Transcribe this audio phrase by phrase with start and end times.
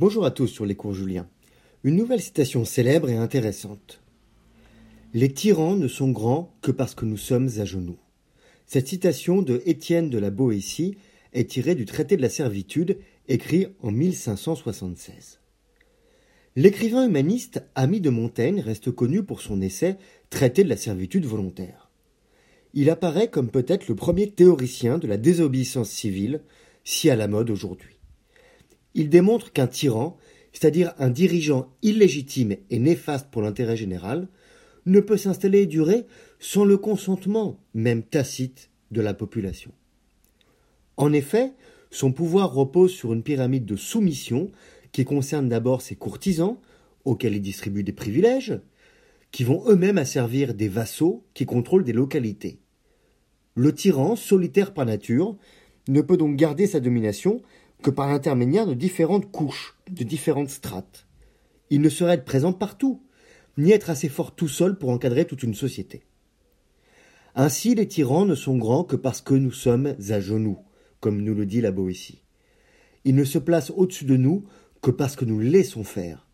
[0.00, 1.28] Bonjour à tous sur les cours Julien.
[1.84, 4.00] Une nouvelle citation célèbre et intéressante.
[5.12, 7.98] Les tyrans ne sont grands que parce que nous sommes à genoux.
[8.64, 10.96] Cette citation de Étienne de la Boétie
[11.34, 12.96] est tirée du traité de la servitude
[13.28, 15.38] écrit en 1576.
[16.56, 19.98] L'écrivain humaniste Ami de Montaigne reste connu pour son essai
[20.30, 21.90] Traité de la servitude volontaire.
[22.72, 26.40] Il apparaît comme peut-être le premier théoricien de la désobéissance civile,
[26.84, 27.99] si à la mode aujourd'hui.
[28.94, 30.16] Il démontre qu'un tyran,
[30.52, 34.28] c'est-à-dire un dirigeant illégitime et néfaste pour l'intérêt général,
[34.86, 36.06] ne peut s'installer et durer
[36.38, 39.72] sans le consentement, même tacite, de la population.
[40.96, 41.52] En effet,
[41.90, 44.50] son pouvoir repose sur une pyramide de soumission
[44.92, 46.58] qui concerne d'abord ses courtisans,
[47.04, 48.60] auxquels il distribue des privilèges,
[49.30, 52.58] qui vont eux-mêmes asservir des vassaux qui contrôlent des localités.
[53.54, 55.36] Le tyran, solitaire par nature,
[55.88, 57.42] ne peut donc garder sa domination
[57.82, 61.06] que par l'intermédiaire de différentes couches, de différentes strates.
[61.70, 63.02] Il ne saurait être présent partout,
[63.56, 66.02] ni être assez fort tout seul pour encadrer toute une société.
[67.34, 70.58] Ainsi les tyrans ne sont grands que parce que nous sommes à genoux,
[71.00, 72.22] comme nous le dit la Boétie.
[73.04, 74.44] Ils ne se placent au-dessus de nous
[74.82, 76.26] que parce que nous laissons faire.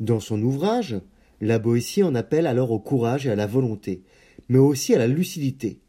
[0.00, 1.00] Dans son ouvrage,
[1.40, 4.02] la Boétie en appelle alors au courage et à la volonté,
[4.48, 5.80] mais aussi à la lucidité.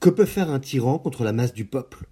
[0.00, 2.06] Que peut faire un tyran contre la masse du peuple?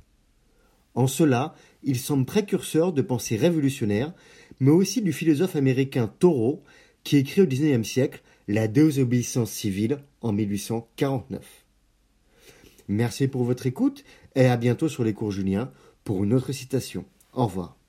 [0.95, 4.13] En cela, il semble précurseur de pensées révolutionnaires,
[4.59, 6.63] mais aussi du philosophe américain Thoreau,
[7.05, 11.45] qui écrit au XIXe siècle La désobéissance civile en 1849.
[12.89, 15.71] Merci pour votre écoute et à bientôt sur les cours Julien
[16.05, 17.05] pour une autre citation.
[17.33, 17.80] Au revoir.